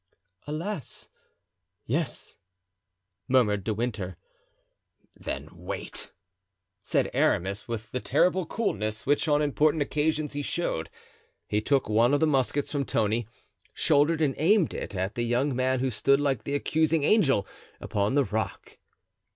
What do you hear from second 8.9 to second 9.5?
which on